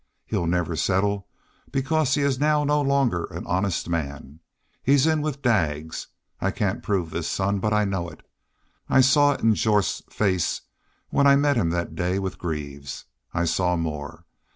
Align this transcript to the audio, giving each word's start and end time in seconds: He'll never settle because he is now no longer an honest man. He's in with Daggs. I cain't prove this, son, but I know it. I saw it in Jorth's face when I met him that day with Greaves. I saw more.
He'll 0.25 0.47
never 0.47 0.75
settle 0.75 1.27
because 1.71 2.15
he 2.15 2.23
is 2.23 2.39
now 2.39 2.63
no 2.63 2.81
longer 2.81 3.25
an 3.25 3.45
honest 3.45 3.87
man. 3.87 4.39
He's 4.81 5.05
in 5.05 5.21
with 5.21 5.43
Daggs. 5.43 6.07
I 6.39 6.49
cain't 6.49 6.81
prove 6.81 7.11
this, 7.11 7.27
son, 7.27 7.59
but 7.59 7.71
I 7.71 7.85
know 7.85 8.09
it. 8.09 8.27
I 8.89 9.01
saw 9.01 9.33
it 9.33 9.41
in 9.41 9.53
Jorth's 9.53 10.01
face 10.09 10.61
when 11.11 11.27
I 11.27 11.35
met 11.35 11.55
him 11.55 11.69
that 11.69 11.93
day 11.93 12.17
with 12.17 12.39
Greaves. 12.39 13.05
I 13.31 13.45
saw 13.45 13.75
more. 13.77 14.25